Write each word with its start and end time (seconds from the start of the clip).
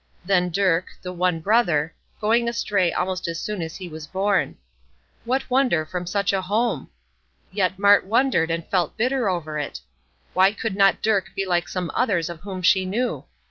Then 0.25 0.49
Dirk, 0.49 0.87
the 1.03 1.13
one 1.13 1.41
brother, 1.41 1.93
going 2.19 2.49
astray 2.49 2.91
almost 2.91 3.27
as 3.27 3.39
soon 3.39 3.61
as 3.61 3.75
he 3.75 3.87
was 3.87 4.07
born. 4.07 4.57
What 5.25 5.47
wonder, 5.47 5.85
from 5.85 6.07
such 6.07 6.33
a 6.33 6.41
home? 6.41 6.89
Yet 7.51 7.77
Mart 7.77 8.07
wondered 8.07 8.49
and 8.49 8.65
felt 8.65 8.97
bitter 8.97 9.29
over 9.29 9.59
it. 9.59 9.79
Why 10.33 10.53
could 10.53 10.75
not 10.75 11.03
Dirk 11.03 11.29
be 11.35 11.45
like 11.45 11.67
some 11.69 11.91
others 11.93 12.29
of 12.31 12.39
whom 12.39 12.63
she 12.63 12.83
knew? 12.83 13.25